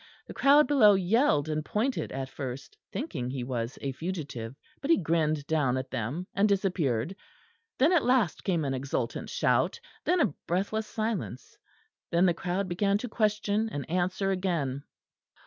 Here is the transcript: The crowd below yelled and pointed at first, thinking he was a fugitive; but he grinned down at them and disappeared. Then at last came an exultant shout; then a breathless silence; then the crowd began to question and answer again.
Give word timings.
The 0.25 0.33
crowd 0.33 0.67
below 0.67 0.95
yelled 0.95 1.47
and 1.47 1.63
pointed 1.63 2.11
at 2.11 2.27
first, 2.27 2.75
thinking 2.91 3.29
he 3.29 3.43
was 3.43 3.77
a 3.83 3.91
fugitive; 3.91 4.55
but 4.81 4.89
he 4.89 4.97
grinned 4.97 5.45
down 5.45 5.77
at 5.77 5.91
them 5.91 6.25
and 6.33 6.49
disappeared. 6.49 7.15
Then 7.77 7.93
at 7.93 8.03
last 8.03 8.43
came 8.43 8.65
an 8.65 8.73
exultant 8.73 9.29
shout; 9.29 9.79
then 10.03 10.19
a 10.19 10.33
breathless 10.47 10.87
silence; 10.87 11.55
then 12.09 12.25
the 12.25 12.33
crowd 12.33 12.67
began 12.67 12.97
to 12.97 13.07
question 13.09 13.69
and 13.69 13.87
answer 13.91 14.31
again. 14.31 14.81